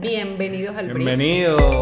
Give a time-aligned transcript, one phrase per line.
[0.00, 1.08] Bienvenidos al brief.
[1.08, 1.80] Bienvenido.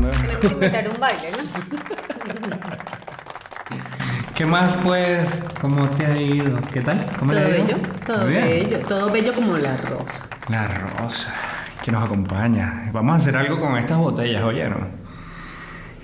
[0.00, 1.38] Tenemos que inventar un baile, ¿no?
[4.34, 5.28] ¿Qué más pues?
[5.60, 6.58] ¿Cómo te ha ido?
[6.72, 7.06] ¿Qué tal?
[7.16, 10.26] ¿Cómo le Todo bello, todo bello, todo bello como la rosa.
[10.48, 11.47] La rosa
[11.88, 12.90] que nos acompaña.
[12.92, 14.88] Vamos a hacer algo con estas botellas, ¿oyeron?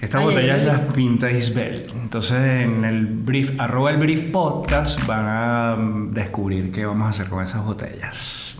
[0.01, 0.66] Estas Ay, ay, botellas ay.
[0.66, 1.87] las pinta Isbel.
[2.02, 7.11] Entonces en el brief, arroba el brief podcast van a mm, descubrir qué vamos a
[7.11, 8.56] hacer con esas botellas.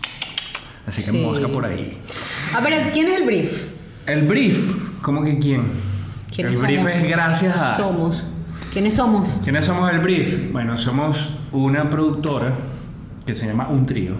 [0.85, 1.17] Así que Sí.
[1.17, 1.97] mosca por ahí.
[2.55, 3.71] A ver, ¿quién es el brief?
[4.05, 5.61] El brief, ¿cómo que quién?
[5.61, 7.75] El ¿Quiénes brief es gracias a...
[7.77, 8.23] Somos.
[8.71, 9.41] ¿Quiénes somos?
[9.43, 10.51] ¿Quiénes somos el Brief?
[10.51, 12.51] Bueno, somos una productora
[13.25, 14.15] que se llama Un Trío,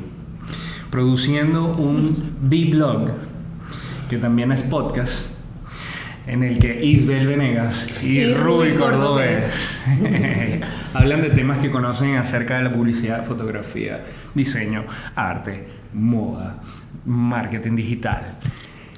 [0.95, 3.09] produciendo un B-blog,
[4.09, 5.29] que también es podcast,
[6.25, 9.77] en el que Isbel Venegas y, Y Ruby Cordobés
[10.93, 16.61] hablan de temas que conocen acerca de la publicidad, fotografía, diseño, arte, moda,
[17.05, 18.37] marketing digital.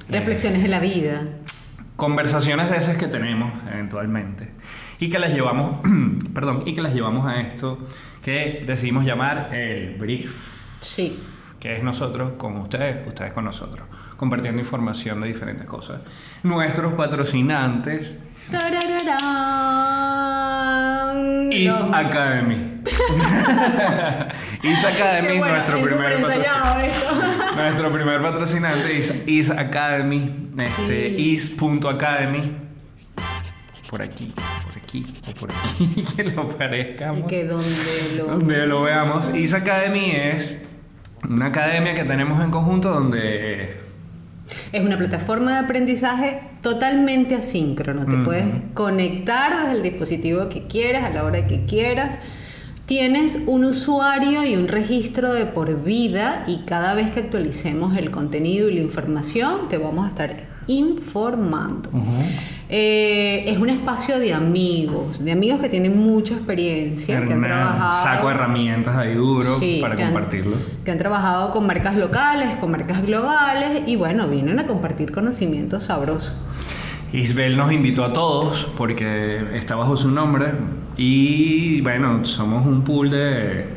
[0.08, 1.22] Reflexiones de la vida.
[1.96, 4.50] conversaciones de esas que tenemos eventualmente
[5.00, 5.80] y que las llevamos,
[6.32, 7.84] perdón, y que las llevamos a esto
[8.22, 10.32] que decidimos llamar el brief,
[10.80, 11.18] Sí.
[11.60, 16.00] Que es nosotros con ustedes, ustedes con nosotros, compartiendo información de diferentes cosas.
[16.42, 18.18] Nuestros patrocinantes
[20.18, 21.52] Tarararán.
[21.52, 22.80] Is Academy.
[24.62, 26.28] Is Academy, bueno, nuestro es primer esto.
[27.56, 30.86] Nuestro primer patrocinante es Is Academy, este,
[31.16, 31.30] Sí.
[31.32, 32.40] is.academy.
[33.90, 34.32] Por aquí,
[34.66, 37.26] por aquí o por aquí, que lo Y parezcamos.
[37.26, 38.24] que donde lo...
[38.26, 39.34] Donde lo veamos.
[39.34, 40.56] Is Academy es
[41.28, 43.76] una academia que tenemos en conjunto donde
[44.72, 48.06] Es una plataforma de aprendizaje totalmente asíncrono.
[48.06, 52.18] Te puedes conectar desde el dispositivo que quieras, a la hora que quieras.
[52.98, 58.10] Tienes un usuario y un registro de por vida y cada vez que actualicemos el
[58.10, 61.90] contenido y la información te vamos a estar informando.
[62.70, 67.44] Eh, es un espacio de amigos, de amigos que tienen mucha experiencia, que han un
[67.44, 70.56] trabajado saco de herramientas ahí duro Sí, para que han- compartirlo.
[70.82, 75.82] que han trabajado con marcas locales, con marcas globales y bueno, vienen a compartir conocimientos
[75.82, 76.32] sabrosos.
[77.12, 80.52] Isbel nos invitó a todos porque está bajo su nombre
[80.96, 83.68] y bueno, somos un pool de,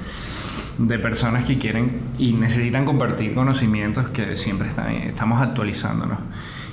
[0.78, 6.18] de personas que quieren y necesitan compartir conocimientos que siempre están, estamos actualizándonos.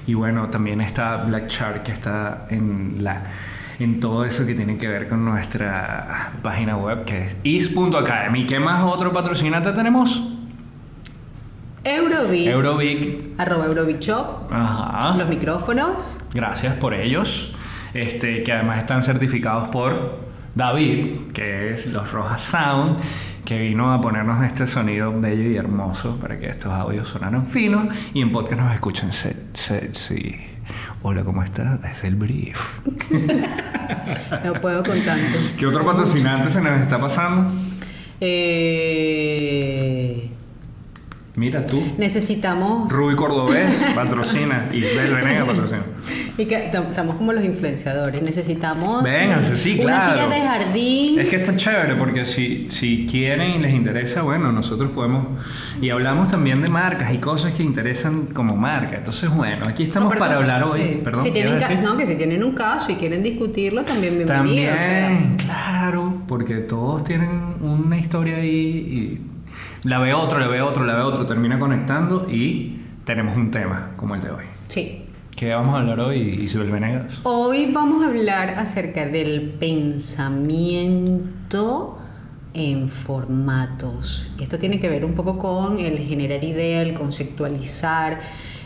[0.07, 3.25] Y bueno, también está Black Shark que está en la
[3.79, 8.47] en todo eso que tiene que ver con nuestra página web que es is.academy.
[8.47, 10.38] ¿Qué más otro patrocinante tenemos?
[11.84, 13.19] Eurobic, Eurobic.
[13.39, 15.16] arroba Eurobic Shop, Ajá.
[15.16, 16.21] los micrófonos.
[16.34, 17.55] Gracias por ellos.
[17.94, 20.19] Este, que además están certificados por
[20.55, 22.99] David, que es los Rojas Sound,
[23.44, 27.94] que vino a ponernos este sonido bello y hermoso para que estos audios sonaran finos
[28.12, 30.37] y en podcast nos escuchen se- sexy.
[31.03, 31.83] Hola, ¿cómo estás?
[31.84, 32.59] Es el brief.
[34.44, 35.38] No puedo con tanto.
[35.59, 37.50] ¿Qué otro patrocinante se nos está pasando?
[38.21, 40.08] Eh,
[41.38, 41.81] Mira tú.
[41.99, 42.91] necesitamos.
[42.93, 44.69] Ruby Cordobés patrocina.
[44.72, 45.82] Isabel Venega patrocina.
[46.37, 48.21] Y que tam- estamos como los influenciadores.
[48.22, 49.03] Necesitamos.
[49.03, 50.12] Vénganse, sí, Una claro.
[50.12, 51.21] silla de jardín.
[51.21, 55.26] Es que está chévere porque si, si quieren y les interesa, bueno, nosotros podemos...
[55.81, 58.97] Y hablamos también de marcas y cosas que interesan como marca.
[58.97, 60.81] Entonces, bueno, aquí estamos para hablar hoy.
[60.81, 61.00] sí.
[61.05, 64.16] Perdón, si ¿qué tienen ca- no, que si tienen un caso y quieren discutirlo, también
[64.16, 64.26] bienvenido.
[64.37, 65.47] También, o sea.
[65.47, 69.20] claro, porque todos tienen una historia ahí y
[69.84, 73.91] la ve otro, la ve otro, la ve otro, termina conectando y tenemos un tema
[73.97, 74.44] como el de hoy.
[74.69, 75.05] Sí.
[75.37, 77.21] ¿Qué vamos a hablar hoy, Isabel Venegas?
[77.22, 81.28] Hoy vamos a hablar acerca del pensamiento
[82.55, 84.33] en formatos.
[84.37, 88.19] Y esto tiene que ver un poco con el generar idea, el conceptualizar,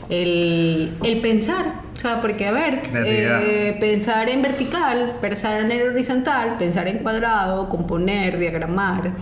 [0.08, 1.82] el, el pensar.
[1.94, 7.00] O sea, porque, a ver, eh, pensar en vertical, pensar en el horizontal, pensar en
[7.00, 9.12] cuadrado, componer, diagramar.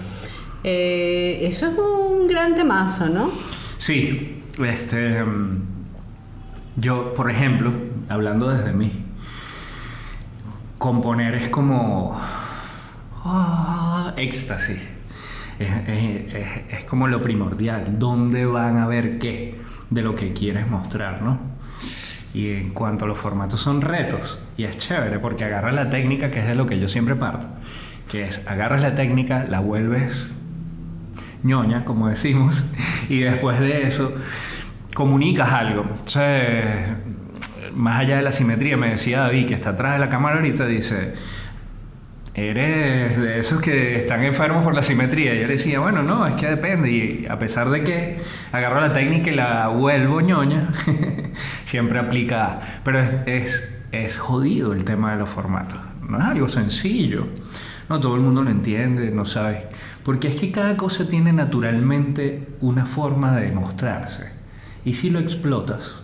[0.65, 3.31] Eh, eso es un gran temazo, ¿no?
[3.79, 5.63] Sí, este, mm,
[6.77, 7.73] yo, por ejemplo,
[8.09, 8.93] hablando desde mí,
[10.79, 12.19] componer es como
[13.25, 14.79] ah, éxtasis.
[15.59, 17.99] Es, es- es- es como lo primordial.
[17.99, 19.59] ¿Dónde van a ver qué
[19.91, 21.39] de lo que quieres mostrar, no?
[22.33, 24.39] Y en cuanto a los formatos son retos.
[24.57, 27.47] Y es chévere porque agarras la técnica, que es de lo que yo siempre parto.
[28.09, 30.31] Que es agarras la técnica, la vuelves
[31.43, 32.63] ñoña, como decimos,
[33.09, 34.13] y después de eso
[34.95, 35.83] comunicas algo.
[35.83, 36.95] Entonces,
[37.75, 40.67] más allá de la simetría, me decía David, que está atrás de la cámara ahorita,
[40.67, 41.15] dice,
[42.35, 45.35] eres de esos que están enfermos por la simetría.
[45.35, 46.91] Yo le decía, bueno, no, es que depende.
[46.91, 48.21] Y a pesar de que
[48.53, 50.69] agarro la técnica y la vuelvo ñoña,
[51.65, 52.61] siempre aplica.
[52.85, 55.79] Pero es, es, es jodido el tema de los formatos.
[56.09, 57.27] No es algo sencillo.
[57.89, 59.67] No todo el mundo lo entiende, no sabe.
[60.05, 64.31] Porque es que cada cosa tiene naturalmente una forma de demostrarse.
[64.85, 66.03] Y si lo explotas,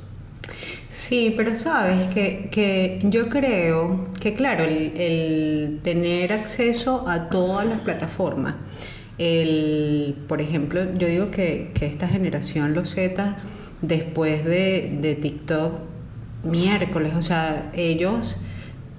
[0.88, 7.66] Sí, pero sabes que, que yo creo que, claro, el, el, tener acceso a todas
[7.66, 8.54] las plataformas,
[9.19, 13.37] el, por ejemplo, yo digo que, que esta generación, los Z,
[13.82, 15.75] después de, de TikTok,
[16.44, 18.38] miércoles, o sea, ellos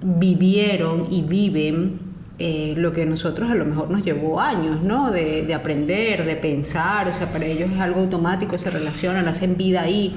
[0.00, 1.98] vivieron y viven
[2.38, 5.10] eh, lo que a nosotros a lo mejor nos llevó años, ¿no?
[5.10, 9.56] De, de, aprender, de pensar, o sea, para ellos es algo automático, se relacionan, hacen
[9.56, 10.14] vida ahí.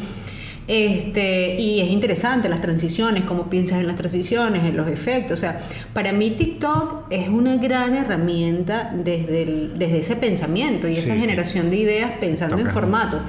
[0.67, 5.39] Este, y es interesante las transiciones, cómo piensas en las transiciones, en los efectos.
[5.39, 5.63] O sea,
[5.93, 11.69] para mí TikTok es una gran herramienta desde, el, desde ese pensamiento y esa generación
[11.71, 13.19] de ideas pensando en formato.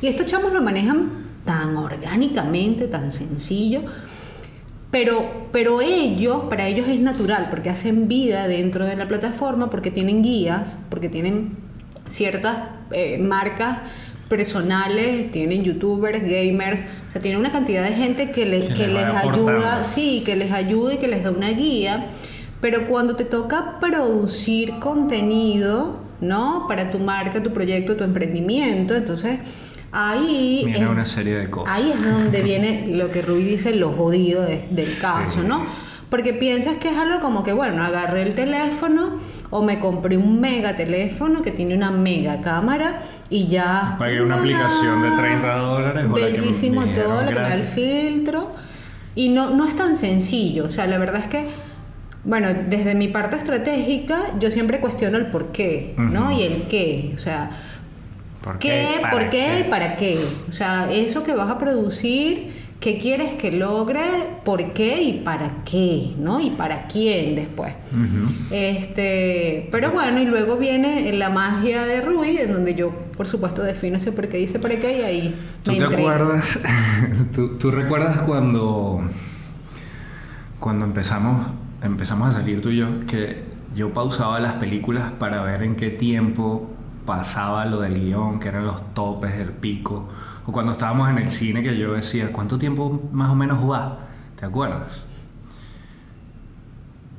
[0.00, 1.10] Y estos chamos lo manejan
[1.44, 3.82] tan orgánicamente, tan sencillo.
[4.92, 9.90] Pero, pero ellos, para ellos es natural, porque hacen vida dentro de la plataforma, porque
[9.90, 11.56] tienen guías, porque tienen
[12.06, 12.58] ciertas
[12.90, 13.78] eh, marcas
[14.28, 18.88] personales, tienen youtubers, gamers, o sea, tienen una cantidad de gente que les, que, que
[18.88, 22.08] les ayuda, sí, que les ayuda y que les da una guía,
[22.60, 26.66] pero cuando te toca producir contenido, ¿no?
[26.68, 29.38] Para tu marca, tu proyecto, tu emprendimiento, entonces
[29.92, 31.74] ahí es, una serie de cosas.
[31.74, 35.46] Ahí es donde viene lo que Rui dice, lo jodido de, del caso, sí.
[35.46, 35.64] ¿no?
[36.08, 39.18] Porque piensas que es algo como que, bueno, agarré el teléfono
[39.48, 43.00] o me compré un mega teléfono que tiene una mega cámara
[43.30, 43.96] y ya...
[43.98, 46.12] Pagué una aplicación de 30 dólares.
[46.12, 48.50] Bellísimo todo, lo que me da el filtro.
[49.14, 51.46] Y no, no es tan sencillo, o sea, la verdad es que,
[52.24, 56.24] bueno, desde mi parte estratégica, yo siempre cuestiono el por qué, ¿no?
[56.24, 56.38] Uh -huh.
[56.38, 57.50] Y el qué, o sea...
[58.42, 59.00] ¿Por qué?
[59.00, 59.60] qué ¿Por qué?
[59.60, 60.18] ¿Y para qué?
[60.48, 64.00] O sea, eso que vas a producir qué quieres que logre,
[64.44, 66.40] por qué y para qué, ¿no?
[66.40, 67.72] Y para quién después.
[67.92, 68.28] Uh -huh.
[68.50, 73.62] Este, pero bueno, y luego viene la magia de Rui, en donde yo, por supuesto,
[73.62, 76.58] defino ese por qué dice para qué y ahí ¿Tú me te acuerdas?
[77.34, 79.00] ¿tú, ¿tú, recuerdas cuando
[80.58, 81.46] cuando empezamos
[81.82, 83.44] empezamos a salir tú y yo que
[83.76, 86.68] yo pausaba las películas para ver en qué tiempo
[87.04, 90.08] pasaba lo del guion, que eran los topes, el pico
[90.46, 93.98] o cuando estábamos en el cine que yo decía, ¿cuánto tiempo más o menos va?
[94.38, 95.02] ¿Te acuerdas?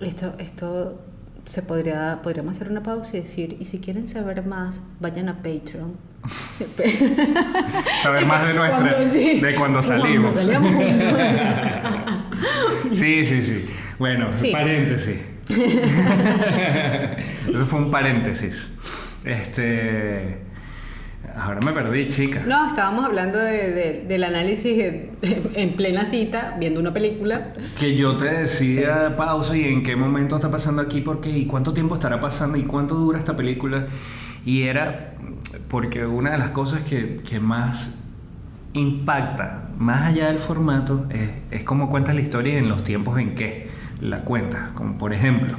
[0.02, 1.00] Esto, esto
[1.46, 5.38] se podría, podríamos hacer una pausa y decir, y si quieren saber más, vayan a
[5.38, 5.96] Patreon.
[8.02, 10.36] saber más de nuestra, cuando, sí, de cuando salimos.
[10.36, 10.80] Cuando
[12.94, 13.66] sí, sí, sí.
[14.00, 14.52] Bueno, sí.
[14.52, 15.18] paréntesis.
[17.48, 18.70] Eso fue un paréntesis.
[19.26, 20.44] Este
[21.36, 22.44] Ahora me perdí, chica.
[22.46, 24.84] No, estábamos hablando de, de, del análisis
[25.56, 27.54] en plena cita, viendo una película.
[27.80, 31.74] Que yo te decía pausa y en qué momento está pasando aquí, porque y cuánto
[31.74, 33.88] tiempo estará pasando y cuánto dura esta película.
[34.46, 35.16] Y era
[35.70, 37.90] porque una de las cosas que, que más
[38.74, 43.18] impacta, más allá del formato, es, es cómo cuentas la historia y en los tiempos
[43.18, 43.70] en que
[44.02, 44.72] la cuentas.
[44.76, 45.56] Como por ejemplo,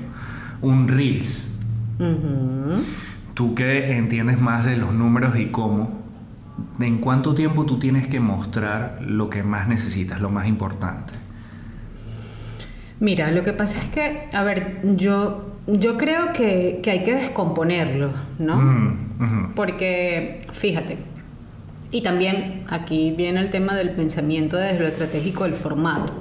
[0.61, 1.51] un Reels.
[1.99, 6.03] Uh -huh tú que entiendes más de los números y cómo,
[6.81, 11.13] ¿en cuánto tiempo tú tienes que mostrar lo que más necesitas, lo más importante?
[13.01, 17.15] Mira, lo que pasa es que, a ver, yo, yo creo que, que hay que
[17.15, 18.57] descomponerlo, ¿no?
[18.57, 19.55] Uh -huh.
[19.55, 20.99] Porque, fíjate,
[21.91, 26.13] y también aquí viene el tema del pensamiento desde lo estratégico del formato.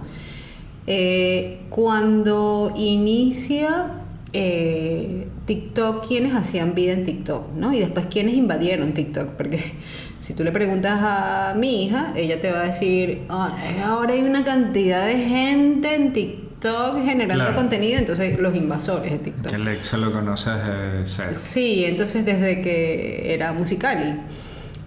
[0.86, 4.04] Eh, cuando inicia
[4.34, 7.74] eh, TikTok, quienes hacían vida en TikTok, ¿no?
[7.74, 9.60] Y después quienes invadieron TikTok, porque
[10.20, 13.50] si tú le preguntas a mi hija, ella te va a decir, oh,
[13.84, 17.56] ahora hay una cantidad de gente en TikTok generando claro.
[17.58, 19.50] contenido, entonces los invasores de TikTok.
[19.50, 21.32] Que Alexa lo conoces de cero.
[21.34, 24.16] Sí, entonces desde que era Musicali.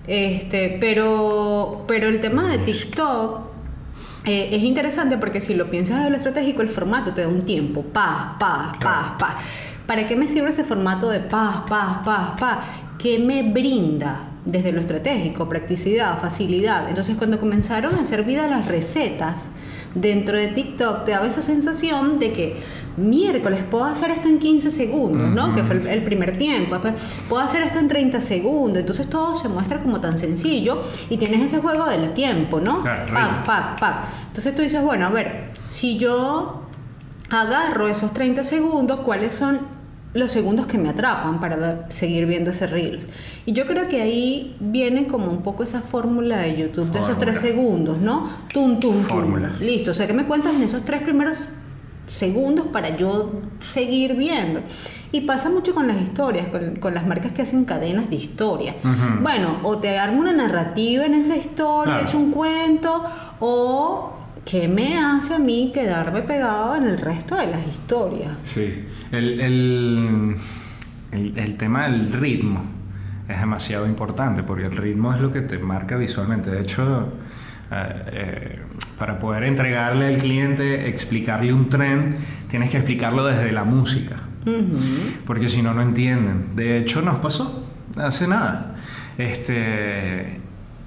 [0.07, 3.41] Este, pero, pero el tema de TikTok
[4.25, 7.45] eh, es interesante porque si lo piensas de lo estratégico, el formato te da un
[7.45, 9.35] tiempo, paz, paz, paz, paz.
[9.87, 12.59] ¿Para qué me sirve ese formato de paz, paz, paz, paz?
[12.99, 14.31] ¿Qué me brinda?
[14.47, 16.89] desde lo estratégico, practicidad, facilidad.
[16.89, 19.43] Entonces cuando comenzaron a hacer vida las recetas
[19.95, 22.57] dentro de TikTok, te daba esa sensación de que
[22.97, 25.55] miércoles puedo hacer esto en 15 segundos, ¿no?
[25.55, 26.79] Que fue el, primer tiempo.
[27.29, 28.79] Puedo hacer esto en 30 segundos.
[28.79, 32.85] Entonces todo se muestra como tan sencillo y tienes ese juego del tiempo, ¿no?
[32.85, 33.97] pac, pac, pac.
[34.29, 36.63] Entonces tú dices, bueno, a ver, si yo
[37.31, 39.76] agarro esos 30 segundos, ¿cuáles son
[40.17, 43.07] los segundos que me atrapan para seguir viendo ese Reels.
[43.45, 47.19] Y yo creo que ahí viene como un poco esa fórmula de YouTube de esos
[47.19, 48.29] tres segundos, ¿no?
[48.53, 49.37] Tum, tum, tum.
[49.61, 49.91] Listo.
[49.91, 51.51] O sea, ¿qué me cuentas en esos tres primeros
[52.07, 54.61] segundos para yo seguir viendo?
[55.13, 56.49] Y pasa mucho con las historias,
[56.81, 58.75] con, las marcas que hacen cadenas de historia.
[59.23, 63.05] Bueno, o te armo una narrativa en esa historia, he hecho un cuento,
[63.39, 64.16] o
[64.47, 68.33] ¿qué me hace a mí quedarme pegado en el resto de las historias?
[68.45, 70.37] Sí, el, el,
[71.13, 72.65] el, tema del ritmo
[73.29, 76.51] es demasiado importante porque el ritmo es lo que te marca visualmente.
[76.51, 77.13] De hecho,
[77.73, 78.59] eh, eh,
[78.99, 82.17] para poder entregarle al cliente, explicarle un tren,
[82.49, 84.23] tienes que explicarlo desde la música.
[85.27, 86.55] Porque si no, no entienden.
[86.55, 88.77] De hecho, nos pasó hace nada.
[89.19, 90.41] Este,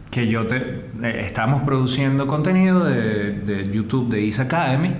[0.09, 0.57] que yo te,
[1.03, 1.31] eh,
[1.65, 4.93] produciendo contenido de, de, YouTube de Is Academy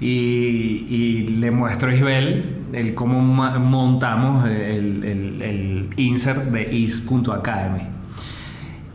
[0.00, 7.88] y, y, le muestro a Isabel el cómo montamos el, el, el insert de is.academy.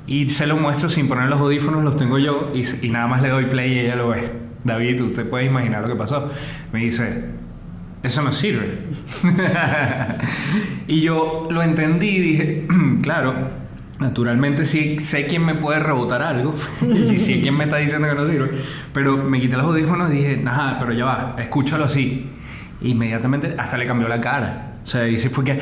[0.07, 3.21] Y se lo muestro sin poner los audífonos, los tengo yo y, y nada más
[3.21, 4.49] le doy play y ella lo ve.
[4.63, 6.29] David, usted puede imaginar lo que pasó.
[6.73, 7.25] Me dice,
[8.01, 8.79] eso no sirve.
[10.87, 12.67] y yo lo entendí y dije,
[13.01, 13.35] claro,
[13.99, 18.15] Naturalmente sí sé quién me puede rebotar algo y sí quién me está diciendo que
[18.15, 18.51] no sirve,
[18.93, 22.29] pero me quité los audífonos y dije, ajá, pero ya va, escúchalo así.
[22.81, 24.75] Inmediatamente hasta le cambió la cara.
[24.81, 25.59] O sea, y sí fue que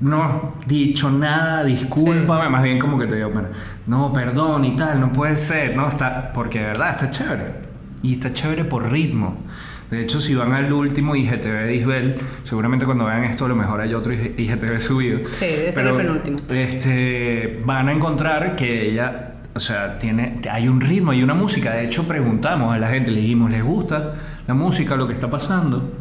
[0.00, 3.48] no dicho nada, discúlpame, más bien como que te digo, bueno,
[3.86, 7.44] no, perdón y tal, no puede ser, no, está, porque de verdad está chévere.
[8.02, 9.38] Y está chévere por ritmo.
[9.90, 13.56] De hecho, si van al último IGTV de Isbel, seguramente cuando vean esto, a lo
[13.56, 15.20] mejor hay otro IGTV subido.
[15.30, 16.36] Sí, debe ser el penúltimo.
[16.50, 21.72] Este, van a encontrar que ella, o sea, tiene, hay un ritmo y una música.
[21.72, 24.14] De hecho, preguntamos a la gente, le dijimos, ¿les gusta
[24.46, 25.92] la música, lo que está pasando?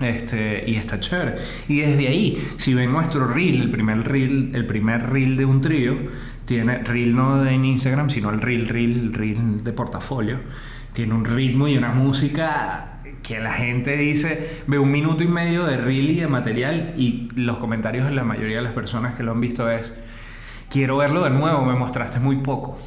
[0.00, 1.36] Este, y está chévere.
[1.68, 5.60] Y desde ahí, si ven nuestro reel, el primer reel, el primer reel de un
[5.62, 5.96] trío,
[6.44, 10.38] tiene reel no en Instagram, sino el reel, reel, reel de portafolio,
[10.92, 12.91] tiene un ritmo y una música
[13.22, 17.28] que la gente dice, ve un minuto y medio de reel y de material y
[17.36, 19.92] los comentarios de la mayoría de las personas que lo han visto es,
[20.68, 22.78] quiero verlo de nuevo, me mostraste muy poco.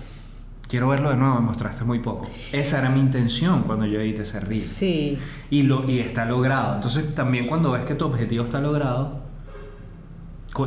[0.68, 2.28] Quiero verlo de nuevo, me mostraste muy poco.
[2.52, 4.62] Esa era mi intención cuando yo edité ese reel.
[4.62, 5.18] Sí.
[5.52, 6.76] Y, lo, y está logrado.
[6.76, 9.22] Entonces también cuando ves que tu objetivo está logrado,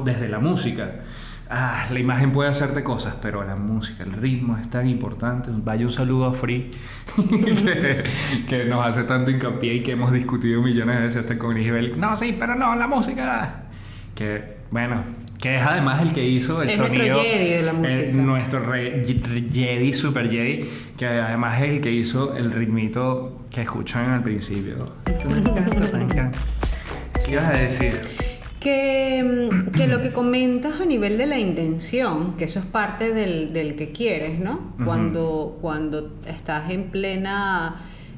[0.05, 1.01] desde la música,
[1.51, 5.51] ah, la imagen puede hacerte cosas, pero la música, el ritmo es tan importante.
[5.53, 6.71] Vaya un saludo a Free,
[8.49, 11.99] que, nos hace tanto hincapié y que hemos discutido millones de veces hasta con Isabel.
[11.99, 13.65] No, sí, pero no, la música.
[14.15, 15.03] Que, bueno,
[15.41, 16.95] que es además el que hizo el sonido.
[16.95, 18.13] Nuestro Jedi de la música.
[18.13, 18.73] nuestro
[19.53, 24.93] Jedi, Super Jedi, que además es el que hizo el ritmito que escuchan al principio.
[27.25, 28.28] ¿Qué ibas a decir?
[28.69, 33.15] Que, mm, que, lo que comentas a nivel de la intención, que eso es parte
[33.15, 34.75] del, del que quieres, ¿no?
[34.85, 37.77] cuando, cuando estás en plena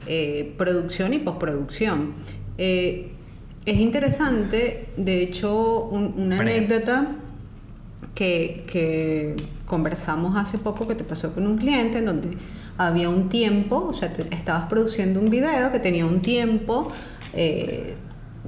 [0.09, 2.15] eh, producción y postproducción.
[2.59, 3.13] Eh,
[3.65, 7.13] es interesante, de hecho, una anécdota
[8.15, 12.31] que, que, conversamos hace poco que te pasó con un cliente en donde
[12.77, 16.91] había un tiempo, o sea, estabas produciendo un video que tenía un tiempo.
[17.35, 17.95] Eh,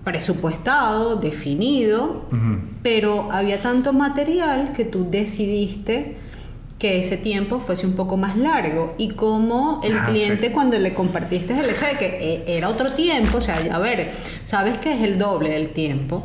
[0.05, 2.25] presupuestado, definido,
[2.83, 6.17] pero había tanto material que tú decidiste
[6.83, 8.97] que ese tiempo fuese un poco más largo.
[8.99, 12.95] Y como el ah, cliente cuando le compartiste el hecho de que eh, era otro
[12.95, 14.11] tiempo, o sea, a ver,
[14.43, 16.25] sabes que es el doble del tiempo,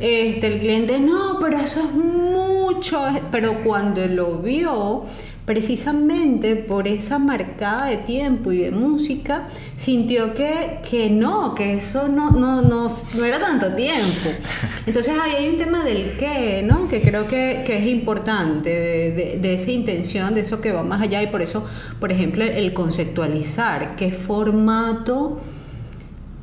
[0.00, 3.00] este, el cliente, no, pero eso es mucho,
[3.30, 5.04] pero cuando lo vio,
[5.44, 12.06] precisamente por esa marcada de tiempo y de música, sintió que, que no, que eso
[12.06, 14.30] no, no, no, no, era tanto tiempo.
[14.86, 16.88] Entonces ahí hay un tema del qué, ¿no?
[16.88, 21.02] Que creo que, que es importante, de, de, esa intención, de eso que va más
[21.02, 21.66] allá y por eso,
[21.98, 25.40] por ejemplo, el conceptualizar qué formato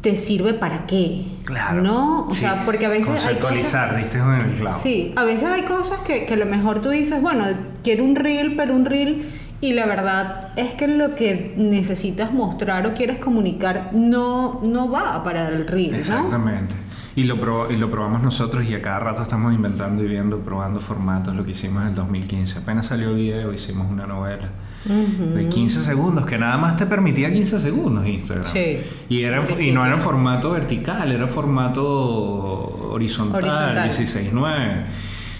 [0.01, 1.25] te sirve para qué.
[1.45, 1.81] Claro.
[1.81, 2.25] ¿No?
[2.27, 3.23] O sea, porque a veces.
[3.25, 4.17] Hay cosas, ¿viste?
[4.17, 4.79] En el clavo.
[4.79, 7.45] Sí, a veces hay cosas que, que a lo mejor tú dices, bueno,
[7.83, 9.25] quiero un reel, pero un reel.
[9.61, 15.21] Y la verdad es que lo que necesitas mostrar o quieres comunicar no, no va
[15.21, 15.95] para el reel.
[15.95, 16.75] Exactamente.
[17.15, 20.39] Y lo, prob- y lo probamos nosotros y a cada rato estamos inventando y viendo,
[20.39, 22.59] probando formatos, lo que hicimos en el 2015.
[22.59, 24.47] Apenas salió el video, hicimos una novela
[24.85, 28.45] de 15 segundos, que nada más te permitía 15 segundos Instagram.
[28.45, 28.79] Sí.
[29.09, 33.89] Y, era, y no era formato vertical, era formato horizontal, Horizontal.
[33.89, 34.83] 16.9.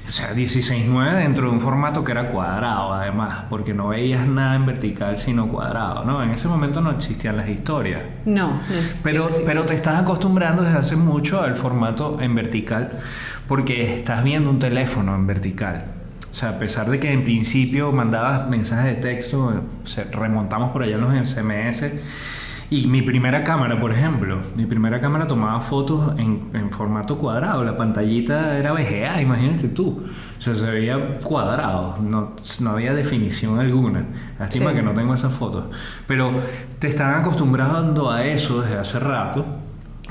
[0.07, 4.55] O sea, 16.9 dentro de un formato que era cuadrado, además, porque no veías nada
[4.55, 6.23] en vertical sino cuadrado, ¿no?
[6.23, 8.03] En ese momento no existían las historias.
[8.25, 8.59] No, no
[9.03, 12.93] Pero, pero te estás acostumbrando desde hace mucho al formato en vertical
[13.47, 15.98] porque estás viendo un teléfono en vertical.
[16.31, 20.71] O sea, a pesar de que en principio mandabas mensajes de texto, o sea, remontamos
[20.71, 21.85] por allá en los SMS.
[22.71, 27.63] Y mi primera cámara, por ejemplo, mi primera cámara tomaba fotos en, en formato cuadrado.
[27.63, 30.03] La pantallita era VGA, imagínate tú.
[30.37, 34.05] O sea, se veía cuadrado, no, no había definición alguna.
[34.37, 34.75] Lástima Sí.
[34.75, 35.63] que no tengo esas fotos.
[36.05, 36.31] Pero
[36.77, 39.43] te están acostumbrando a eso desde hace rato.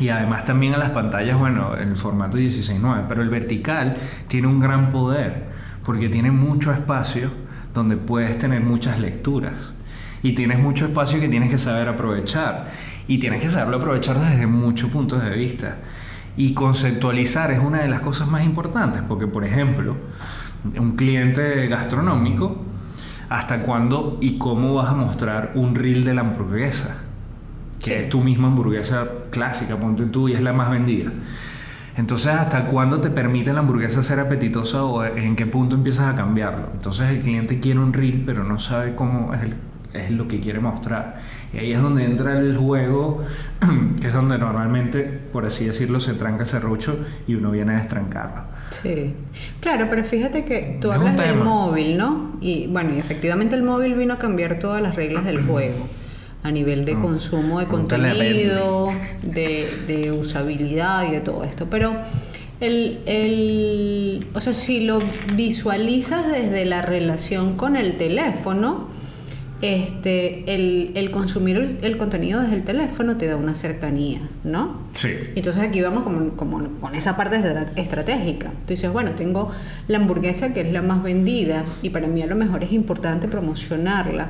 [0.00, 3.04] Y además también a las pantallas, bueno, en el formato 16.9.
[3.08, 3.94] Pero el vertical
[4.26, 5.47] tiene un gran poder
[5.88, 7.30] porque tiene mucho espacio
[7.73, 9.54] donde puedes tener muchas lecturas.
[10.23, 12.68] Y tienes mucho espacio que tienes que saber aprovechar.
[13.07, 15.76] Y tienes que saberlo aprovechar desde muchos puntos de vista.
[16.37, 19.97] Y conceptualizar es una de las cosas más importantes, porque por ejemplo,
[20.78, 22.61] un cliente gastronómico,
[23.30, 26.99] ¿hasta cuándo y cómo vas a mostrar un reel de la hamburguesa?
[27.78, 27.92] Que Sí.
[27.92, 31.12] es tu misma hamburguesa clásica, ponte tú, y es la más vendida.
[31.98, 36.14] Entonces, ¿hasta cuándo te permite la hamburguesa ser apetitosa o en qué punto empiezas a
[36.14, 36.68] cambiarlo?
[36.72, 39.54] Entonces, el cliente quiere un reel, pero no sabe cómo es, el-
[39.92, 41.16] es lo que quiere mostrar.
[41.52, 43.24] Y ahí es donde entra el juego,
[44.00, 48.42] que es donde normalmente, por así decirlo, se tranca serrucho y uno viene a destrancarlo.
[48.70, 49.14] Sí,
[49.60, 52.36] claro, pero fíjate que tú Es hablas del móvil, ¿no?
[52.40, 55.88] Y bueno, y efectivamente el móvil vino a cambiar todas las reglas del juego
[56.48, 57.02] a nivel de Mm.
[57.02, 58.88] consumo de contenido,
[59.22, 61.66] de, de usabilidad y de todo esto.
[61.70, 61.94] Pero
[62.60, 65.00] el, el, o sea, si lo
[65.36, 68.88] visualizas desde la relación con el teléfono,
[69.60, 74.82] este, el, el consumir el, el contenido desde el teléfono te da una cercanía, ¿no?
[74.92, 75.08] Sí.
[75.34, 78.50] Entonces aquí vamos como, como con esa parte estra- estratégica.
[78.66, 79.50] Tú dices, bueno, tengo
[79.88, 83.26] la hamburguesa que es la más vendida y para mí a lo mejor es importante
[83.26, 84.28] promocionarla.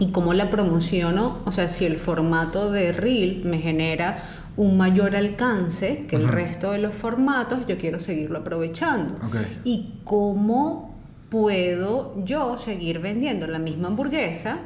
[0.00, 1.38] ¿Y cómo la promociono?
[1.44, 4.22] O sea, si el formato de Reel me genera
[4.56, 6.32] un mayor alcance que el Ujú.
[6.32, 9.14] resto de los formatos, yo quiero seguirlo aprovechando.
[9.26, 9.36] Ok.
[9.64, 10.96] ¿Y cómo
[11.30, 14.58] puedo yo seguir vendiendo la misma hamburguesa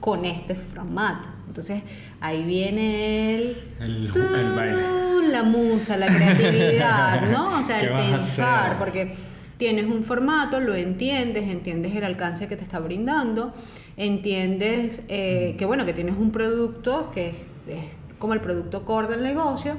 [0.00, 1.28] con este formato?
[1.48, 1.82] Entonces
[2.20, 5.28] ahí viene el, El el baile.
[5.32, 7.60] la musa, la creatividad, ¿no?
[7.60, 9.14] O sea, ¿Qué el pensar, porque
[9.56, 13.54] tienes un formato, lo entiendes, entiendes el alcance que te está brindando,
[13.96, 17.36] entiendes eh, que bueno, que tienes un producto que es,
[17.68, 17.84] es
[18.18, 19.74] como el producto core del negocio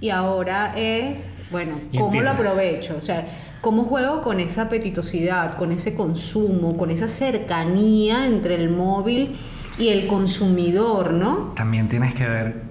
[0.00, 2.96] y ahora es, bueno, ¿cómo lo aprovecho?
[2.96, 3.26] O sea,
[3.60, 9.36] ¿cómo juego con esa apetitosidad, con ese consumo, con esa cercanía entre el móvil
[9.78, 11.52] y el consumidor, ¿no?
[11.54, 12.62] También tienes que ver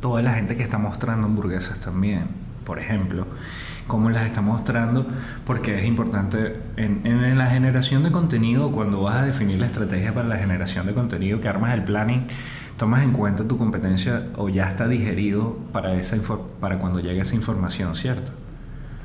[0.00, 2.28] toda la gente que está mostrando hamburguesas también,
[2.64, 3.26] por ejemplo,
[3.88, 5.06] cómo las está mostrando,
[5.44, 10.14] porque es importante en, en la generación de contenido, cuando vas a definir la estrategia
[10.14, 12.28] para la generación de contenido, que armas el planning,
[12.76, 16.16] tomas en cuenta tu competencia o ya está digerido para, esa
[16.60, 18.30] para cuando llegue esa información, ¿cierto?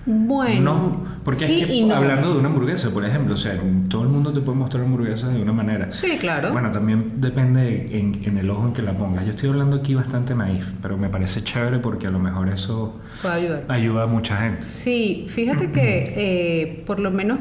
[0.06, 1.96] Bueno, no, porque sí es que y no.
[1.96, 5.34] hablando de una hamburguesa, por ejemplo, o sea, todo el mundo te puede mostrar hamburguesas
[5.34, 5.90] de una manera.
[5.92, 6.52] Sí, claro.
[6.52, 9.24] Bueno, también depende en, en el ojo en que la pongas.
[9.24, 13.00] Yo estoy hablando aquí bastante naif, pero me parece chévere porque a lo mejor eso
[13.22, 13.64] Puede ayudar.
[13.70, 14.64] ayuda a mucha gente.
[14.64, 17.40] Sí, fíjate que eh, por lo menos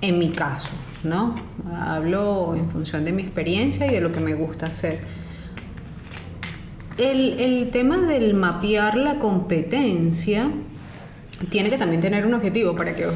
[0.00, 0.70] en mi caso,
[1.04, 1.36] ¿no?
[1.80, 4.98] Hablo en función de mi experiencia y de lo que me gusta hacer.
[6.98, 10.50] El, el tema del mapear la competencia
[11.50, 13.06] tiene que también tener un objetivo para que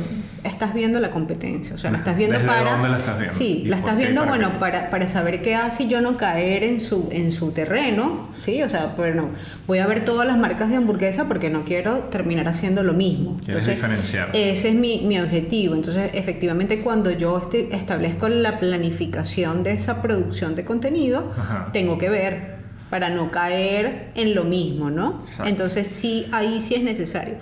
[0.45, 1.75] estás viendo la competencia.
[1.75, 2.73] O sea, la estás viendo ¿Desde para.
[2.73, 3.35] dónde la estás viendo?
[3.35, 4.59] Sí, ¿Y la estás viendo, ¿Para bueno, qué?
[4.59, 8.63] para, para saber qué hace yo no caer en su, en su terreno, ¿sí?
[8.63, 9.31] O sea, bueno,
[9.67, 13.39] voy a ver todas las marcas de hamburguesa porque no quiero terminar haciendo lo mismo.
[13.45, 14.29] Quieres diferenciar.
[14.35, 15.75] Ese es mi, mi objetivo.
[15.75, 21.71] Entonces, efectivamente, cuando yo este- establezco la planificación de esa producción de contenido, Ajá.
[21.73, 25.23] tengo que ver para no caer en lo mismo, ¿no?
[25.25, 25.49] Exacto.
[25.49, 27.35] Entonces, sí, ahí sí es necesario.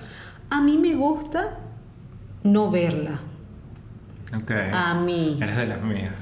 [0.50, 1.58] A mí me gusta
[2.42, 3.18] no verla.
[4.36, 4.50] Ok.
[4.72, 5.38] A mí.
[5.40, 6.12] Eres de las mías.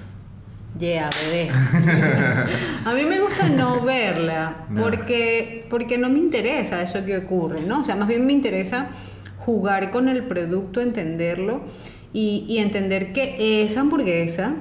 [0.79, 1.51] Yeah, bebé.
[2.85, 4.83] a mí me gusta no verla No.
[4.83, 7.81] porque, porque no me interesa eso que ocurre, ¿no?
[7.81, 8.89] O sea, más bien me interesa
[9.39, 11.63] jugar con el producto, entenderlo
[12.13, 14.55] y, y entender que esa hamburguesa,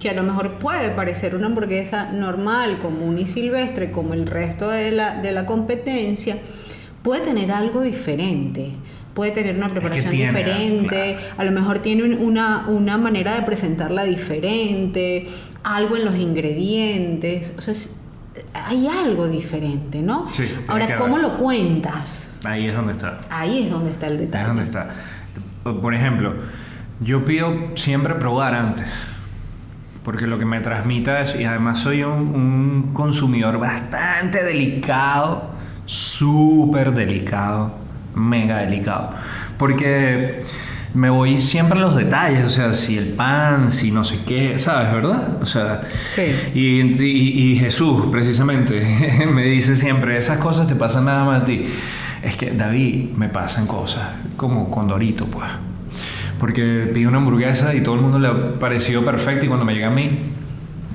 [0.00, 4.68] que a lo mejor puede parecer una hamburguesa normal, común y silvestre, como el resto
[4.70, 6.36] de la, de la competencia,
[7.08, 8.72] puede tener algo diferente.
[9.14, 13.42] Puede tener una preparación tiene, diferente, a lo mejor tiene un- una, una manera de
[13.46, 15.26] presentarla diferente,
[15.64, 17.72] algo en los ingredientes, o sea,
[18.52, 20.28] hay algo diferente, ¿no?
[20.32, 22.28] Sí, Ahora, ¿cómo lo cuentas?
[22.44, 23.18] Ahí es donde está.
[23.30, 24.42] Ahí es donde está el Ahí detalle.
[24.42, 24.88] es donde está.
[25.80, 26.34] Por ejemplo,
[27.00, 28.86] yo pido siempre probar antes.
[30.04, 35.50] Porque lo que me transmita es, y además soy un, un consumidor bastante delicado,
[35.88, 37.72] súper delicado,
[38.14, 39.10] mega delicado.
[39.56, 40.42] Porque
[40.94, 44.58] me voy siempre a los detalles, o sea, si el pan, si no sé qué,
[44.58, 45.38] ¿sabes, verdad?
[45.40, 46.22] O sea, Sí.
[46.54, 51.44] y, y- y Jesús, precisamente, me dice siempre, esas cosas te pasan nada más a
[51.44, 51.64] ti.
[52.22, 55.46] Es que, David, me pasan cosas, como con Dorito, pues.
[56.38, 58.28] Porque pide una hamburguesa y todo el mundo le
[58.60, 60.10] pareció perfecta y cuando me llega a mí,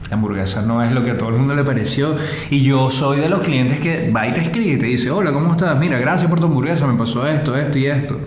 [0.09, 2.15] la hamburguesa no es lo que a todo el mundo le pareció.
[2.49, 5.31] Y yo soy de los clientes que va y te escribe y te dice, hola,
[5.31, 5.77] ¿cómo estás?
[5.77, 8.19] Mira, gracias por tu hamburguesa, me pasó esto, esto y esto.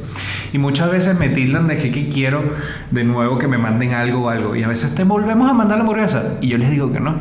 [0.53, 2.43] Y muchas veces me tildan de que, que quiero
[2.91, 4.57] de nuevo que me manden algo o algo.
[4.57, 6.39] Y a veces te volvemos a mandar la hamburguesa.
[6.41, 7.17] Y yo les digo que no.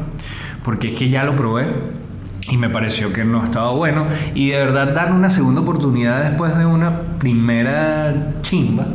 [0.64, 1.68] Porque es que ya lo probé
[2.50, 4.08] y me pareció que no estaba bueno.
[4.34, 8.86] Y de verdad dar una segunda oportunidad después de una primera chimba.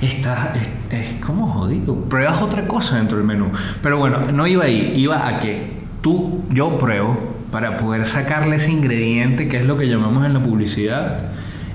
[0.00, 1.94] Está, es, es como jodido.
[1.94, 3.50] Pruebas otra cosa dentro del menú.
[3.82, 4.92] Pero bueno, no iba ahí.
[4.96, 5.70] Iba a que
[6.00, 10.42] tú, yo pruebo para poder sacarle ese ingrediente que es lo que llamamos en la
[10.42, 11.30] publicidad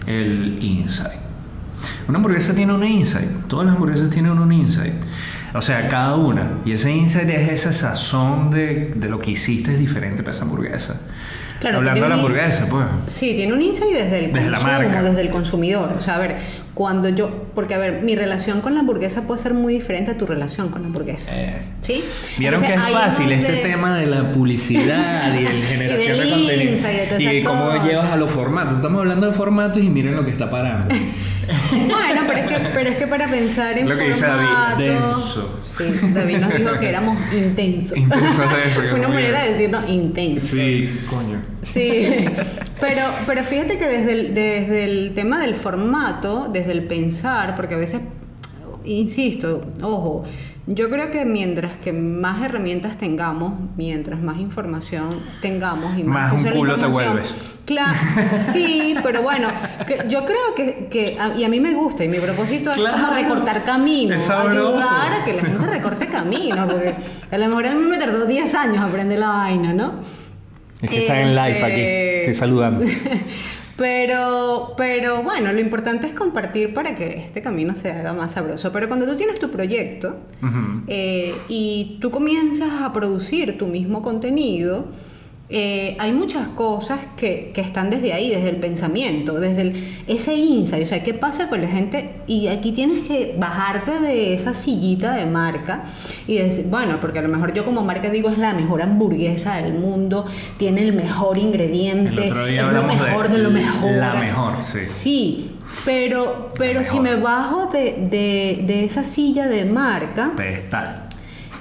[0.05, 1.19] el insight.
[2.07, 3.29] Una hamburguesa tiene un insight.
[3.47, 4.93] Todas las hamburguesas tienen un insight.
[5.53, 6.59] O sea, cada una.
[6.65, 10.43] Y ese insight es esa sazón de, de lo que hiciste es diferente para esa
[10.45, 10.99] hamburguesa.
[11.59, 12.85] Claro, Hablando de la hamburguesa, pues.
[13.05, 15.01] Sí, tiene un insight desde el Desde la marca.
[15.03, 15.93] desde el consumidor.
[15.97, 16.37] O sea, a ver,
[16.73, 20.17] cuando yo, porque a ver, mi relación con la hamburguesa puede ser muy diferente a
[20.17, 21.31] tu relación con la hamburguesa.
[21.33, 22.03] Eh, ¿Sí?
[22.39, 26.29] Vieron Entonces, que es fácil este tema de la publicidad y el generación del de
[26.31, 28.73] contenido de y de cómo llevas a los formatos.
[28.75, 30.87] Estamos hablando de formatos y miren lo que está parando.
[31.43, 34.77] Bueno, pero es, que, pero es que para pensar en Lo que dice David, formatos-
[34.77, 35.59] denso.
[35.77, 35.83] Sí,
[36.13, 37.97] David nos dijo que éramos intensos.
[37.97, 40.49] Intensos de eso, Fue una manera de decirnos intensos.
[40.51, 41.41] Sí, coño.
[41.63, 42.25] Sí,
[42.85, 47.75] pero, pero fíjate que desde el, desde el tema del formato, desde el pensar, porque
[47.75, 48.01] a veces,
[48.83, 50.23] insisto, ojo,
[50.65, 56.45] yo creo que mientras que más herramientas tengamos, mientras más información tengamos y Más más,
[56.45, 57.33] un culo te vuelves.
[57.65, 57.93] Claro,
[58.51, 59.47] sí, pero bueno,
[59.87, 62.77] que- yo creo que, que a- y a mí me gusta, y mi propósito es
[62.77, 64.77] como recortar camino, es sabroso.
[64.77, 66.95] ayudar a que la gente recorte camino, porque
[67.31, 70.22] a lo mejor a mí me tardó 10 años aprender la vaina, ¿no?
[70.83, 71.81] Es que están en live Este- aquí.
[71.81, 72.85] Estoy saludando.
[73.75, 78.71] Pero, pero bueno, lo importante es compartir para que este camino se haga más sabroso.
[78.71, 80.15] Pero cuando tú tienes tu proyecto
[80.87, 84.85] eh, y tú comienzas a producir tu mismo contenido,
[85.55, 90.33] eh, hay muchas cosas que, que están desde ahí, desde el pensamiento, desde el- ese
[90.35, 90.81] insight.
[90.83, 92.09] O sea, ¿qué pasa con la gente?
[92.25, 95.83] Y aquí tienes que bajarte de esa sillita de marca
[96.27, 99.57] y decir, bueno, porque a lo mejor yo como marca digo es la mejor hamburguesa
[99.57, 100.25] del mundo,
[100.57, 102.51] tiene el mejor ingrediente, El es lo de
[102.87, 103.91] mejor de, lo mejor.
[103.91, 104.81] la mejor, sí.
[104.81, 105.51] Sí,
[105.85, 111.02] pero, pero si me bajo de, de- de esa silla de marca Pedestal.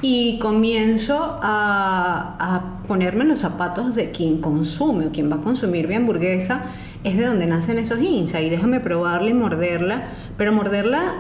[0.03, 5.88] Y comienzo a, a ponerme los zapatos de quien consume o quien va a consumir
[5.88, 6.65] mi hamburguesa,
[7.05, 8.47] es de donde nacen esos insights.
[8.47, 11.15] Y déjame probarla y morderla, pero morderla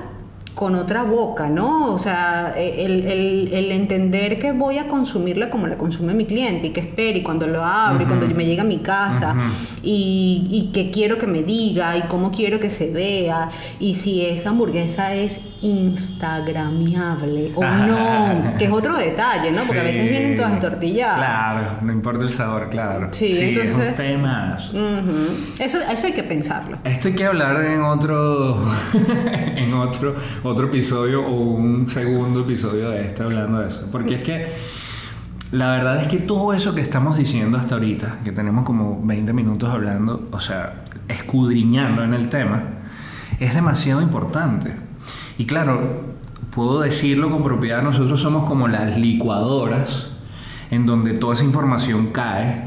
[0.54, 1.92] con otra boca, ¿no?
[1.94, 6.66] O sea, el, el- el entender que voy a consumirla como la consume mi cliente
[6.66, 9.34] y que espere y cuando lo abro y cuando me llega a mi casa
[9.82, 13.48] y, y que quiero que me diga y cómo quiero que se vea
[13.80, 19.62] y si esa hamburguesa es instagramiable o no, que es otro detalle, ¿no?
[19.66, 20.08] Porque a veces Sí.
[20.08, 21.18] vienen todas tortilladas.
[21.18, 23.08] Claro, no importa el sabor, claro.
[23.12, 24.56] Sí, es entonces- un tema.
[25.58, 26.78] Eso, eso hay que pensarlo.
[26.84, 28.64] Esto hay que hablar en otro,
[29.56, 33.88] en otro, otro episodio o un segundo episodio de este hablando de eso.
[33.90, 34.46] Porque es que
[35.52, 39.32] la verdad es que todo eso que estamos diciendo hasta ahorita, que tenemos como 20
[39.32, 42.62] minutos hablando, o sea, escudriñando en el tema,
[43.38, 44.74] es demasiado importante.
[45.38, 46.02] Y claro,
[46.54, 50.08] puedo decirlo con propiedad, nosotros somos como las licuadoras
[50.70, 52.64] en donde toda esa información cae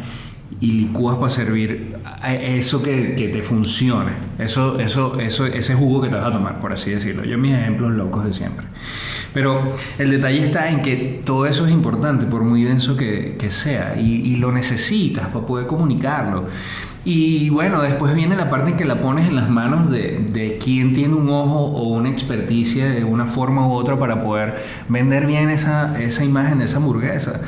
[0.62, 1.96] y licúas para servir
[2.28, 6.60] eso que, que te funcione, eso, eso, eso, ese jugo que te vas a tomar,
[6.60, 7.24] por así decirlo.
[7.24, 8.66] Yo mis ejemplos locos de siempre.
[9.34, 13.52] Pero el detalle está en que todo eso es importante, por muy denso que, que
[13.52, 16.46] sea, y, y lo necesitas para poder comunicarlo.
[17.08, 20.58] Y bueno, después viene la parte en que la pones en las manos de, de
[20.58, 24.56] quien tiene un ojo o una experticia de una forma u otra para poder
[24.90, 27.42] vender bien esa, esa imagen de esa hamburguesa.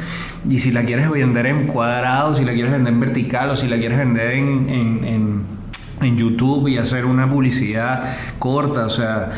[0.48, 3.68] Y si la quieres vender en cuadrado, si la quieres vender en vertical o si
[3.68, 5.42] la quieres vender en, en- en-
[6.02, 8.04] en YouTube y hacer una publicidad
[8.38, 9.32] corta, o sea,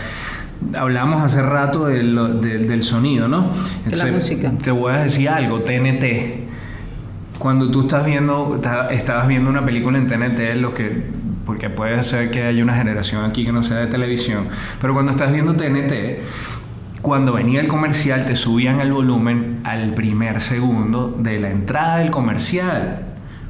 [0.78, 3.50] hablamos hace rato del, del, del sonido, ¿no?
[3.86, 4.52] De la música.
[4.62, 6.39] Te voy a decir algo, TNT.
[7.40, 8.60] Cuando tú estás viendo,
[8.92, 11.04] estabas viendo una película en TNT, lo que,
[11.46, 14.50] porque puede ser que haya una generación aquí que no sea de televisión,
[14.82, 16.22] pero cuando estás viendo TNT,
[17.02, 22.12] cuando venía el comercial te subían el volumen al primer segundo de la entrada del
[22.12, 23.09] comercial.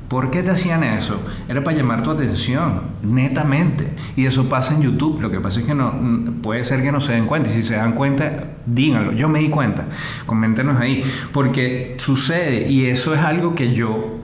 [0.10, 1.22] ¿Por qué te hacían eso?
[1.48, 3.94] Era para llamar tu atención, netamente.
[4.16, 5.22] Y eso pasa en YouTube.
[5.22, 5.94] Lo que pasa es que no
[6.42, 7.48] puede ser que no se den cuenta.
[7.50, 9.12] Y si se dan cuenta, díganlo.
[9.12, 9.86] Yo me di cuenta.
[10.26, 11.04] Coméntenos ahí.
[11.32, 12.68] Porque sucede.
[12.68, 14.18] Y eso es algo que yo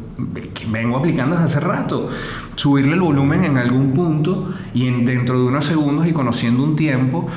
[0.71, 2.09] vengo aplicando desde hace rato.
[2.55, 6.75] Subirle el volumen en algún punto y en, dentro de unos segundos y conociendo un
[6.75, 7.27] tiempo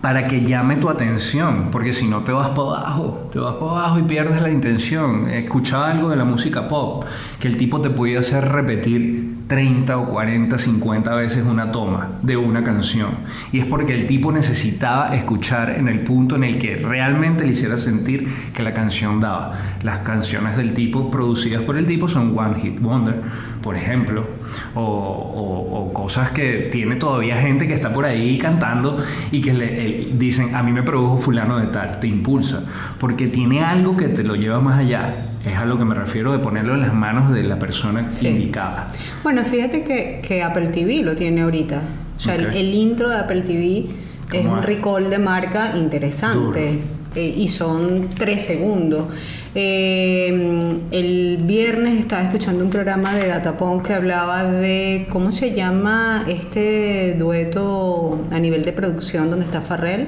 [0.00, 3.70] para que llame tu atención, porque si no te vas para abajo, te vas para
[3.72, 5.28] abajo y pierdes la intención.
[5.28, 7.04] Escuchaba algo de la música pop,
[7.38, 12.38] que el tipo te podía hacer repetir 30 o 40, 50 veces una toma de
[12.38, 13.10] una canción.
[13.52, 17.52] Y es porque el tipo necesitaba escuchar en el punto en el que realmente le
[17.52, 19.52] hiciera sentir que la canción daba.
[19.82, 23.20] Las canciones del tipo producidas por el tipo son One Hit Wonder,
[23.62, 24.26] por ejemplo,
[24.74, 30.12] o, cosas que tiene todavía gente que está por ahí cantando y que le eh,
[30.16, 32.64] dicen, a mí me produjo fulano de tal, te impulsa,
[32.98, 35.31] porque tiene algo que te lo lleva más allá.
[35.44, 38.28] Es a lo que me refiero de ponerlo en las manos de la persona Sí.
[38.28, 38.86] indicada.
[39.22, 41.82] Bueno, fíjate que, que Apple TV lo tiene ahorita.
[42.16, 43.86] O sea, el- intro de Apple TV
[44.32, 46.78] es ¿Cómo un recall de marca interesante.
[47.14, 49.06] Eh, y son tres segundos.
[49.54, 56.24] Eh, el viernes estaba escuchando un programa de Datapon que hablaba de cómo se llama
[56.28, 60.06] este dueto a nivel de producción donde está Farrell.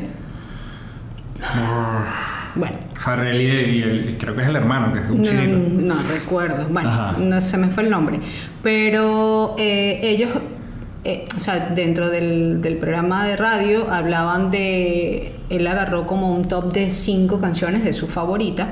[2.56, 5.56] Bueno, Farrell y, y el- creo que es el hermano, que es un no, chinito.
[5.58, 6.66] no recuerdo.
[6.70, 7.16] Bueno, Ajá.
[7.18, 8.20] no se me fue el nombre.
[8.62, 10.30] Pero eh, ellos,
[11.04, 15.32] eh, o sea, dentro del, del programa de radio hablaban de.
[15.50, 18.68] Él agarró como un top de cinco canciones de sus favoritas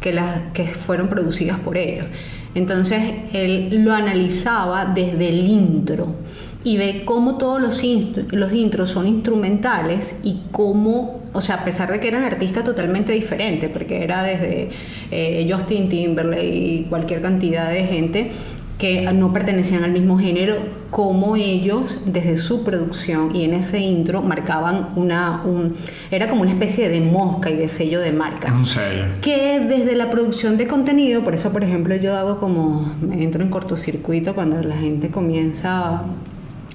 [0.00, 2.06] que, las, que fueron producidas por ellos.
[2.54, 6.16] Entonces él lo analizaba desde el intro
[6.66, 7.80] y ve cómo todos los,
[8.32, 13.12] los intros son instrumentales y cómo, o sea, a pesar de que eran artistas totalmente
[13.12, 14.70] diferentes, porque era desde
[15.12, 18.30] eh, Justin Timberlake y cualquier cantidad de gente
[18.78, 20.56] que no pertenecían al mismo género,
[20.90, 25.76] como ellos desde su producción y en ese intro marcaban una, un,
[26.10, 29.04] era como una especie de mosca y de sello de marca un sello.
[29.22, 33.42] que desde la producción de contenido, por eso por ejemplo yo hago como, me entro
[33.42, 36.04] en cortocircuito cuando la gente comienza a,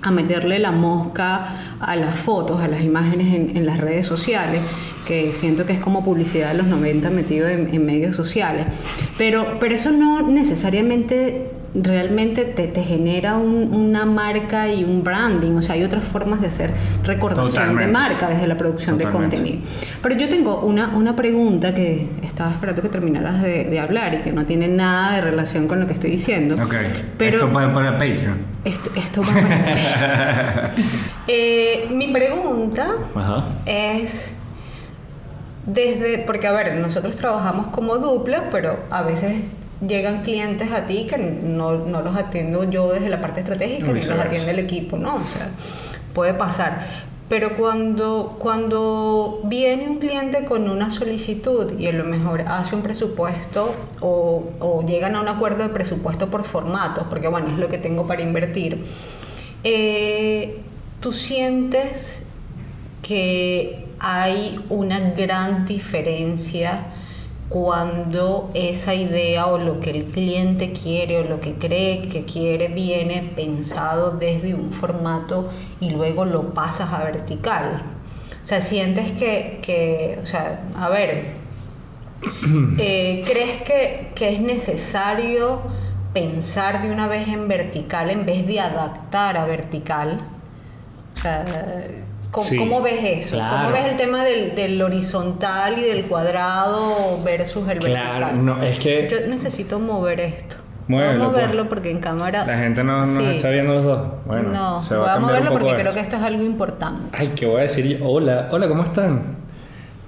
[0.01, 4.61] a meterle la mosca a las fotos, a las imágenes en, en las redes sociales,
[5.05, 8.67] que siento que es como publicidad de los 90 metido en, en medios sociales,
[9.17, 15.53] pero, pero eso no necesariamente realmente te, te genera un- una marca y un branding,
[15.53, 16.71] o sea, hay otras formas de hacer
[17.03, 17.85] recordación Totalmente.
[17.85, 19.37] de marca desde la producción Totalmente.
[19.37, 19.67] de contenido.
[20.01, 24.17] Pero yo tengo una, una pregunta que estaba esperando que terminaras de, de hablar y
[24.17, 26.55] que no tiene nada de relación con lo que estoy diciendo.
[26.61, 26.75] Ok.
[27.17, 28.37] Pero Esto para, para Patreon.
[28.65, 30.71] esto, esto va para
[31.27, 33.45] Eh, Mi pregunta Ajá.
[33.65, 34.33] es
[35.65, 39.43] desde, porque a ver, nosotros trabajamos como dupla, pero a veces
[39.85, 44.01] llegan clientes a ti que no, no los atiendo yo desde la parte estratégica, ni
[44.01, 45.15] los atiende el equipo, ¿no?
[45.15, 45.49] O sea,
[46.13, 47.11] puede pasar.
[47.29, 52.81] Pero cuando, cuando viene un cliente con una solicitud y a lo mejor hace un
[52.81, 57.69] presupuesto o, o llegan a un acuerdo de presupuesto por formatos, porque bueno, es lo
[57.69, 58.83] que tengo para invertir,
[59.63, 60.59] eh,
[60.99, 62.23] tú sientes
[63.01, 66.85] que hay una gran diferencia
[67.51, 72.69] cuando esa idea o lo que el cliente quiere o lo que cree que quiere
[72.69, 75.49] viene pensado desde un formato
[75.81, 77.81] y luego lo pasas a vertical.
[78.41, 81.25] O sea, sientes que, que o sea, a ver,
[82.77, 85.59] eh, ¿crees que, que es necesario
[86.13, 90.21] pensar de una vez en vertical en vez de adaptar a vertical?
[91.15, 91.43] O sea,
[92.31, 93.35] ¿cómo, Sí, cómo ves eso?
[93.35, 93.69] claro.
[93.69, 98.45] ¿Cómo ves el tema del, del horizontal y del cuadrado versus el Claro, vertical?
[98.45, 100.55] no, es que- Yo necesito mover esto.
[100.87, 101.43] Muévelo, Voy a pues.
[101.45, 102.45] moverlo porque en cámara...
[102.45, 104.07] La gente no nos está viendo los dos.
[104.25, 107.09] Bueno, no, se va voy a a moverlo porque creo que esto es algo importante.
[107.17, 108.05] Ay, ¿qué voy a decir yo?
[108.05, 109.37] Hola, hola, ¿cómo están?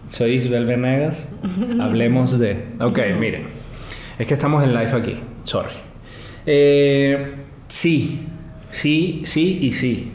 [0.09, 1.27] Soy Isabel Venegas.
[1.81, 2.67] Hablemos de.
[2.81, 3.47] Ok, miren.
[4.19, 5.19] Es que estamos en live aquí.
[5.43, 5.71] Sorry.
[6.45, 7.33] Eh,
[7.67, 8.27] sí,
[8.71, 10.11] sí, sí y sí.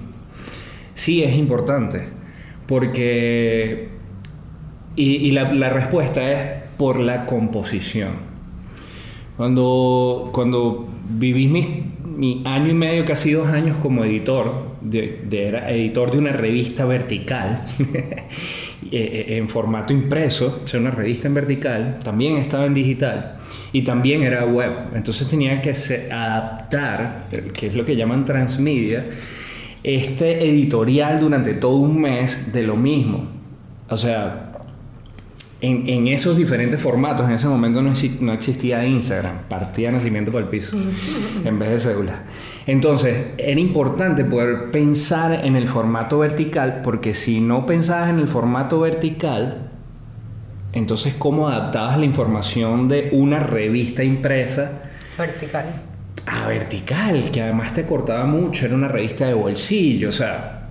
[0.99, 2.09] Sí es importante.
[2.67, 3.89] Porque.
[4.97, 8.11] Y, la, respuesta es por la composición.
[9.37, 15.71] Cuando, cuando viví mi, mi año y medio, casi dos años como editor, de, era
[15.71, 18.27] editor de una revista vertical, eh,
[18.91, 23.37] eh, en formato impreso, o sea, una revista en vertical, también estaba en digital
[23.73, 24.73] y también era web.
[24.97, 25.71] Entonces tenía que
[26.11, 29.07] adaptar, que es lo que llaman transmedia,
[29.95, 33.27] este editorial durante todo un mes de lo mismo.
[33.89, 34.53] O sea,
[35.61, 40.43] en, en esos diferentes formatos, en ese momento no, no existía Instagram, partía nacimiento por
[40.43, 40.77] el piso,
[41.45, 42.23] en vez de cédula.
[42.67, 48.29] Entonces, era importante poder pensar en el formato vertical, porque si no pensabas en el
[48.29, 49.71] formato vertical,
[50.75, 54.83] entonces, ¿cómo adaptabas la información de una revista impresa
[55.17, 55.88] Vertical.
[56.27, 57.31] A vertical?
[57.31, 60.69] Que además te cortaba mucho, era una revista de bolsillo, o sea,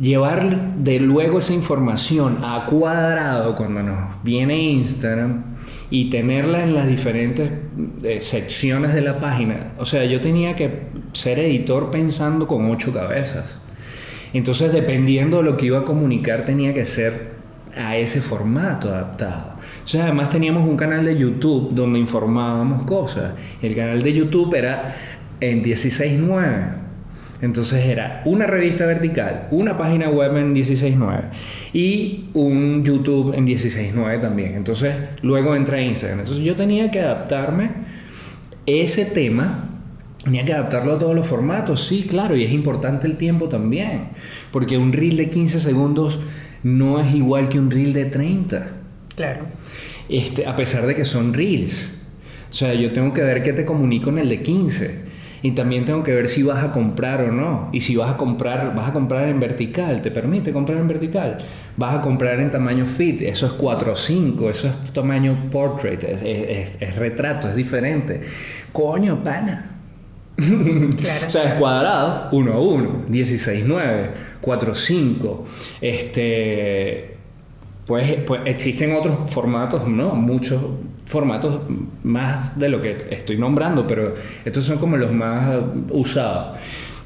[0.00, 5.56] llevar de luego esa información a cuadrado cuando nos viene Instagram
[5.90, 7.50] y tenerla en las diferentes
[8.02, 9.72] eh, secciones de la página.
[9.78, 13.58] O sea, yo tenía que ser editor pensando con ocho cabezas.
[14.32, 17.36] Entonces, dependiendo de lo que iba a comunicar, tenía que ser
[17.76, 19.55] a ese formato adaptado.
[19.86, 23.34] Entonces, además teníamos un canal de YouTube donde informábamos cosas.
[23.62, 24.96] El canal de YouTube era
[25.38, 26.72] en 16.9.
[27.40, 31.26] Entonces era una revista vertical, una página web en 16.9
[31.72, 34.56] y un YouTube en 16.9 también.
[34.56, 36.18] Entonces luego entra Instagram.
[36.18, 37.70] Entonces yo tenía que adaptarme
[38.66, 39.68] ese tema,
[40.24, 44.08] tenía que adaptarlo a todos los formatos, sí, claro, y es importante el tiempo también,
[44.50, 46.18] porque un reel de 15 segundos
[46.64, 48.72] no es igual que un reel de 30
[49.16, 49.46] Claro.
[50.08, 51.92] Este, a pesar de que son reels.
[52.50, 55.06] O sea, yo tengo que ver qué te comunico en el de 15.
[55.42, 57.68] Y también tengo que ver si vas a comprar o no.
[57.72, 61.38] Y si vas a comprar, vas a comprar en vertical, ¿te permite comprar en vertical?
[61.76, 66.02] Vas a comprar en tamaño fit, eso es 4 o 5, eso es tamaño portrait,
[66.02, 68.20] es, es- es- retrato, es diferente.
[68.72, 69.72] Coño, pana.
[70.36, 71.26] Claro.
[71.26, 75.44] O sea, es cuadrado, 1 a 1, 16, 9, 4, 5.
[75.80, 77.15] Este.
[77.86, 80.14] Pues, pues existen otros formatos, ¿no?
[80.14, 80.60] Muchos
[81.06, 81.60] formatos
[82.02, 84.12] más de lo que estoy nombrando, pero
[84.44, 85.56] estos son como los más
[85.90, 86.58] usados.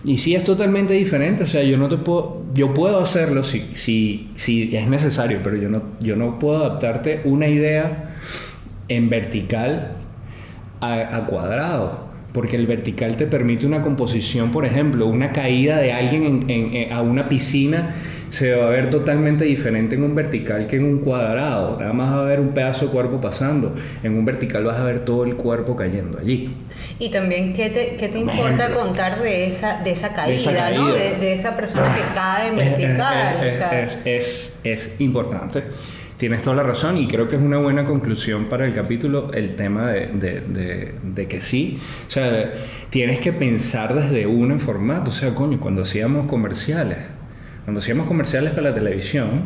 [0.02, 3.60] Y sí es totalmente diferente, o sea, yo no te puedo, yo puedo hacerlo si,
[3.74, 8.14] si, si es necesario, pero yo no, yo no puedo adaptarte una idea
[8.88, 9.92] en vertical
[10.80, 12.08] a, cuadrado.
[12.32, 16.74] Porque el vertical te permite una composición, por ejemplo, una caída de alguien en- en-
[16.76, 17.90] en- a una piscina
[18.30, 21.76] se va a ver totalmente diferente en un vertical que en un cuadrado.
[21.78, 23.74] Nada más va a ver un pedazo de cuerpo pasando.
[24.02, 26.54] En un vertical vas a ver todo el cuerpo cayendo allí.
[26.98, 28.80] Y también, ¿qué te, qué te importa ejemplo.
[28.80, 30.58] contar de esa, de esa caída, De esa ¿no?
[30.58, 30.92] caída.
[30.94, 33.44] De, de esa persona que cae en Es- es- vertical.
[33.46, 35.62] Es, o sea, es- es- es importante.
[36.16, 39.56] Tienes toda la razón y creo que es una buena conclusión para el capítulo el
[39.56, 41.78] tema de, de- de- de que sí.
[42.06, 42.52] O sea,
[42.90, 45.10] tienes que pensar desde uno en formato.
[45.10, 46.98] O sea, coño, cuando hacíamos comerciales,
[47.70, 49.42] cuando hacíamos comerciales para la televisión,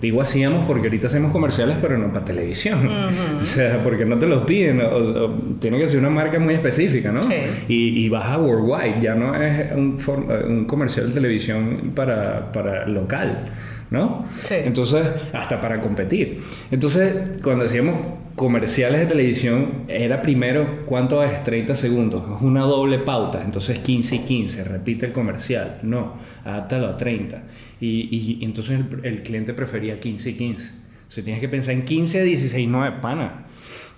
[0.00, 2.88] digo hacíamos porque ahorita hacemos comerciales pero no para televisión.
[3.36, 4.80] O sea, porque no te los piden.
[4.80, 7.22] o- o- tiene que ser una marca muy específica, ¿no?
[7.22, 7.34] Sí.
[7.68, 12.50] Y, y vas a worldwide, ya no es un, form- un comercial de televisión para,
[12.50, 13.44] para local,
[13.90, 14.24] ¿no?
[14.38, 14.54] Sí.
[14.64, 16.40] Entonces, hasta para competir.
[16.70, 17.98] Entonces, cuando hacíamos
[18.34, 21.42] comerciales de televisión, era primero, ¿cuánto es?
[21.44, 22.22] 30 segundos.
[22.36, 25.78] Es una doble pauta, entonces 15 y 15, repite el comercial.
[25.82, 27.42] No, adáptalo a 30.
[27.80, 30.70] Y, entonces el, el cliente prefería 15 y 15.
[31.08, 33.46] O sea, tienes que pensar en 15 a 16, 9, pana.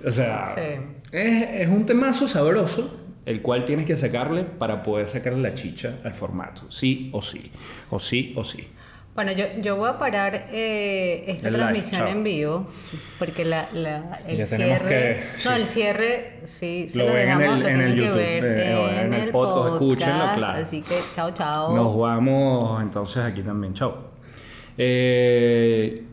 [0.05, 0.61] O sea, Sí.
[1.13, 2.97] es, es un temazo sabroso,
[3.27, 6.71] el cual tienes que sacarle para poder sacarle la chicha al formato.
[6.71, 7.51] Sí o sí.
[7.91, 8.69] O sí o sí.
[9.19, 12.69] Bueno, yo, yo voy a parar eh, esta El transmisión en vivo
[13.19, 14.89] porque la, la- el cierre...
[14.89, 15.61] que- No, sí.
[15.61, 18.45] el cierre sí, se Lo lo, en dejamos, el- lo en el tienen que ver
[18.45, 19.83] eh, en, el podcast, podcast.
[19.83, 20.59] escúchenlo, claro.
[20.63, 21.75] Así que chao, chao.
[21.75, 23.75] Nos vamos entonces aquí también.
[23.75, 23.99] Chao.
[24.79, 26.05] Eh,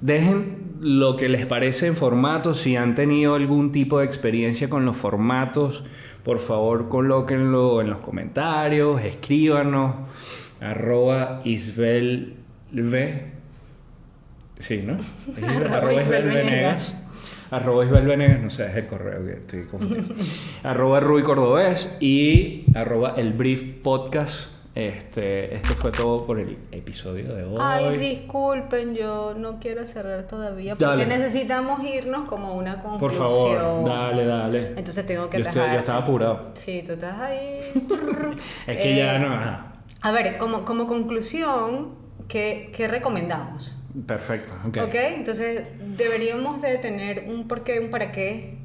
[0.00, 2.58] dejen lo que les parece en formatos.
[2.60, 5.82] Si han tenido algún tipo de experiencia con los formatos,
[6.22, 9.96] por favor colóquenlo en los comentarios, escríbanos.
[10.62, 12.34] Arroba isbelv.
[14.58, 14.98] Sí, ¿no?
[15.76, 16.96] Arroba Isbel Venegas.
[17.50, 20.14] Arroba Isbel Venegas, no sé, es el correo que estoy confundiendo.
[20.62, 24.50] arroba Rui Cordobés y arroba el Brief Podcast.
[24.74, 27.58] Este, esto fue todo por el episodio de hoy.
[27.60, 31.06] Ay, disculpen, yo no quiero cerrar todavía porque Dale.
[31.06, 33.20] necesitamos irnos como una conclusión.
[33.20, 34.68] por favor, dale, dale.
[34.68, 36.52] Entonces tengo que yo, estoy- yo estaba apurado.
[36.54, 37.60] Sí, tú estás ahí.
[38.66, 39.71] Es que ya Eh, no.
[40.02, 41.94] A ver, como, como conclusión,
[42.28, 43.74] ¿qué, qué recomendamos?
[44.06, 44.78] Perfecto, ok.
[44.84, 44.94] ¿Ok?
[44.94, 45.62] Entonces,
[45.96, 48.58] deberíamos de tener un por qué, un para qué,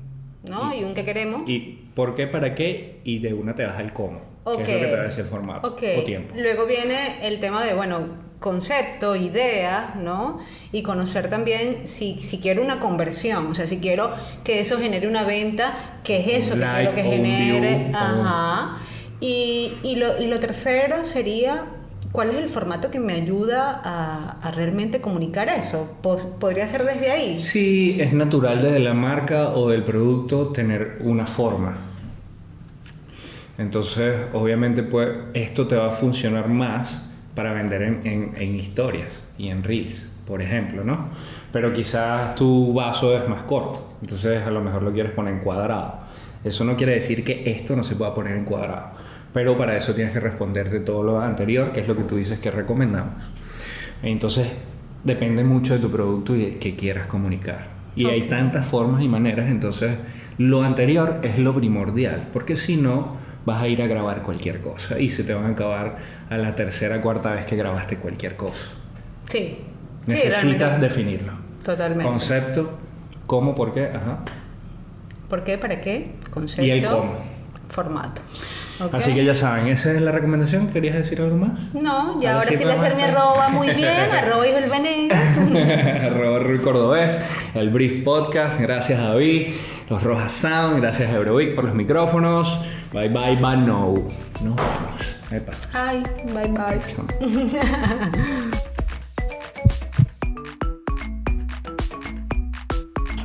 [0.44, 0.74] ¿no?
[0.74, 1.48] Y, un qué queremos.
[1.48, 4.66] Y por qué, para qué, y de una te vas al cómo, que es lo
[4.66, 6.34] que te va a decir formato o tiempo.
[6.36, 10.40] Luego viene el tema de, bueno, concepto, idea, ¿no?
[10.72, 14.12] Y conocer también si, si quiero una conversión, o sea, si quiero
[14.44, 17.92] que eso genere una venta, ¿qué es eso que quiero que genere?
[17.94, 18.80] Ajá.
[19.20, 21.66] Y, y, lo, y lo tercero sería
[22.12, 25.98] ¿Cuál es el formato que me ayuda a, realmente comunicar eso?
[26.02, 27.40] ¿Podría ser desde ahí?
[27.40, 31.76] Sí, es natural desde la marca o del producto tener una forma.
[33.58, 37.04] Entonces, obviamente, pues, esto te va a funcionar más
[37.36, 41.10] para vender en, en historias y en reels, por ejemplo, ¿no?
[41.52, 45.40] Pero quizás tu vaso es más corto, entonces a lo mejor lo quieres poner en
[45.42, 46.07] cuadrado.
[46.44, 48.92] Eso no quiere decir que esto no se pueda poner en cuadrado
[49.38, 52.16] pero para eso tienes que responder de todo lo anterior, que es lo que tú
[52.18, 53.24] dices que recomendamos.
[54.02, 54.48] Entonces,
[55.04, 57.68] depende mucho de tu producto y de qué quieras comunicar.
[57.96, 59.92] Y hay tantas formas y maneras, entonces
[60.40, 63.16] lo anterior es lo primordial, porque si no,
[63.46, 65.98] vas a ir a grabar cualquier cosa y se te van a acabar
[66.32, 68.70] a la tercera, cuarta vez que grabaste cualquier cosa.
[69.26, 69.60] Sí.
[70.08, 71.34] Necesitas definirlo.
[71.64, 72.06] Totalmente.
[72.06, 72.72] Concepto,
[73.26, 74.20] cómo, por qué, ajá.
[75.30, 75.58] ¿Por qué?
[75.58, 76.12] ¿Para qué?
[76.32, 76.66] Concepto.
[76.66, 77.16] Y el cómo.
[77.70, 78.22] Formato.
[78.92, 80.68] Así que ya saben, esa es la recomendación.
[80.68, 81.74] ¿Querías decir algo más?
[81.74, 85.38] No, ya ahora, sí voy a hacer mi arroba muy bien, arroba el Venegas.
[86.04, 87.18] arroba Rui Cordobés,
[87.56, 89.56] el Brief Podcast, gracias a David,
[89.90, 92.60] los Rojas Sound, gracias a Eurovic por los micrófonos.
[92.94, 93.96] Bye bye, bye no.
[94.44, 95.16] Nos vemos.
[95.32, 95.54] Epa.
[95.74, 96.04] Ay,
[96.34, 96.80] bye bye.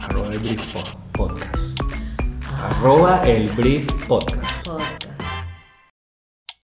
[0.08, 0.74] arroba el Brief
[1.12, 1.51] Podcast.
[2.62, 4.41] Arroba el Brief Podcast.